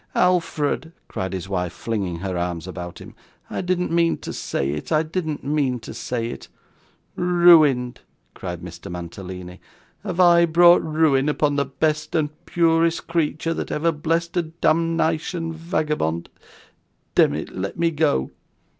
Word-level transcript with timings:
'Alfred,' 0.15 0.93
cried 1.07 1.31
his 1.31 1.47
wife, 1.47 1.71
flinging 1.71 2.15
her 2.21 2.35
arms 2.35 2.65
about 2.67 2.97
him, 2.99 3.13
'I 3.51 3.61
didn't 3.61 3.91
mean 3.91 4.17
to 4.17 4.33
say 4.33 4.71
it, 4.71 4.91
I 4.91 5.03
didn't 5.03 5.43
mean 5.43 5.79
to 5.81 5.93
say 5.93 6.29
it!' 6.31 6.47
'Ruined!' 7.15 7.99
cried 8.33 8.61
Mr. 8.63 8.89
Mantalini. 8.91 9.59
'Have 10.03 10.19
I 10.19 10.45
brought 10.45 10.81
ruin 10.81 11.29
upon 11.29 11.55
the 11.55 11.65
best 11.65 12.15
and 12.15 12.31
purest 12.47 13.05
creature 13.07 13.53
that 13.53 13.71
ever 13.71 13.91
blessed 13.91 14.35
a 14.37 14.41
demnition 14.41 15.53
vagabond! 15.53 16.29
Demmit, 17.13 17.55
let 17.55 17.77
me 17.77 17.91
go. 17.91 18.31